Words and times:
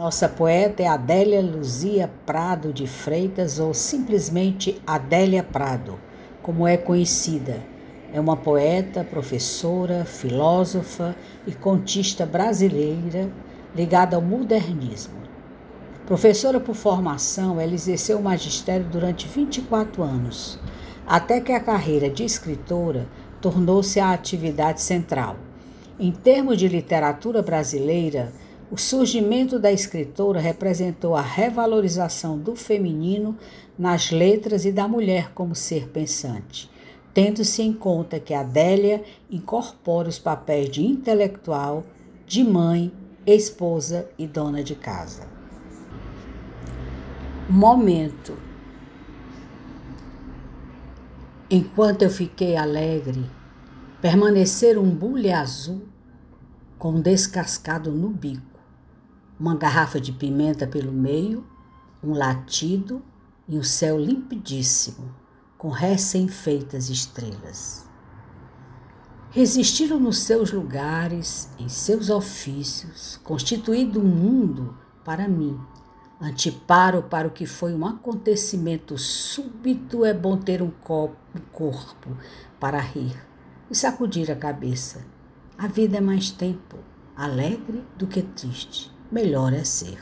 Nossa 0.00 0.30
poeta 0.30 0.82
é 0.82 0.86
Adélia 0.86 1.42
Luzia 1.42 2.10
Prado 2.24 2.72
de 2.72 2.86
Freitas 2.86 3.58
ou 3.58 3.74
simplesmente 3.74 4.80
Adélia 4.86 5.42
Prado, 5.42 6.00
como 6.40 6.66
é 6.66 6.78
conhecida. 6.78 7.62
É 8.10 8.18
uma 8.18 8.34
poeta, 8.34 9.04
professora, 9.04 10.06
filósofa 10.06 11.14
e 11.46 11.52
contista 11.52 12.24
brasileira 12.24 13.30
ligada 13.76 14.16
ao 14.16 14.22
modernismo. 14.22 15.20
Professora 16.06 16.58
por 16.58 16.74
formação, 16.74 17.60
ela 17.60 17.74
exerceu 17.74 18.20
o 18.20 18.22
magistério 18.22 18.86
durante 18.86 19.28
24 19.28 20.02
anos, 20.02 20.58
até 21.06 21.42
que 21.42 21.52
a 21.52 21.60
carreira 21.60 22.08
de 22.08 22.24
escritora 22.24 23.06
tornou-se 23.38 24.00
a 24.00 24.12
atividade 24.12 24.80
central. 24.80 25.36
Em 25.98 26.10
termos 26.10 26.56
de 26.56 26.68
literatura 26.68 27.42
brasileira, 27.42 28.32
o 28.70 28.76
surgimento 28.76 29.58
da 29.58 29.72
escritora 29.72 30.38
representou 30.38 31.16
a 31.16 31.20
revalorização 31.20 32.38
do 32.38 32.54
feminino 32.54 33.36
nas 33.76 34.12
letras 34.12 34.64
e 34.64 34.70
da 34.70 34.86
mulher 34.86 35.32
como 35.34 35.56
ser 35.56 35.88
pensante, 35.88 36.70
tendo-se 37.12 37.62
em 37.62 37.72
conta 37.72 38.20
que 38.20 38.32
Adélia 38.32 39.02
incorpora 39.28 40.08
os 40.08 40.20
papéis 40.20 40.70
de 40.70 40.86
intelectual, 40.86 41.84
de 42.24 42.44
mãe, 42.44 42.92
esposa 43.26 44.08
e 44.16 44.24
dona 44.24 44.62
de 44.62 44.76
casa. 44.76 45.26
Momento. 47.48 48.38
Enquanto 51.50 52.02
eu 52.02 52.10
fiquei 52.10 52.56
alegre, 52.56 53.28
permanecer 54.00 54.78
um 54.78 54.88
bule 54.88 55.32
azul 55.32 55.82
com 56.78 57.00
descascado 57.00 57.90
no 57.90 58.08
bico 58.08 58.50
uma 59.40 59.56
garrafa 59.56 59.98
de 59.98 60.12
pimenta 60.12 60.66
pelo 60.66 60.92
meio, 60.92 61.46
um 62.04 62.12
latido 62.12 63.02
e 63.48 63.58
um 63.58 63.62
céu 63.62 63.98
limpidíssimo, 63.98 65.14
com 65.56 65.70
recém-feitas 65.70 66.90
estrelas. 66.90 67.88
Resistiram 69.30 69.98
nos 69.98 70.18
seus 70.18 70.52
lugares, 70.52 71.48
em 71.58 71.70
seus 71.70 72.10
ofícios, 72.10 73.18
constituído 73.24 73.98
um 73.98 74.04
mundo 74.04 74.76
para 75.02 75.26
mim. 75.26 75.58
Antiparo 76.20 77.04
para 77.04 77.26
o 77.26 77.30
que 77.30 77.46
foi 77.46 77.72
um 77.72 77.86
acontecimento 77.86 78.98
súbito 78.98 80.04
é 80.04 80.12
bom 80.12 80.36
ter 80.36 80.60
um, 80.60 80.70
copo, 80.70 81.16
um 81.34 81.40
corpo 81.50 82.10
para 82.58 82.78
rir 82.78 83.16
e 83.70 83.74
sacudir 83.74 84.30
a 84.30 84.36
cabeça. 84.36 85.02
A 85.56 85.66
vida 85.66 85.96
é 85.96 86.00
mais 86.00 86.30
tempo, 86.30 86.76
alegre 87.16 87.82
do 87.96 88.06
que 88.06 88.20
triste 88.20 88.99
melhor 89.10 89.52
é 89.52 89.64
ser. 89.64 89.98